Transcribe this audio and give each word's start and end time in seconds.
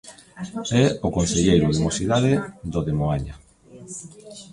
É 0.83 0.85
o 1.07 1.09
concelleiro 1.17 1.65
de 1.73 1.81
Mocidade 1.85 2.33
do 2.71 2.79
de 2.87 2.93
Moaña. 2.99 3.35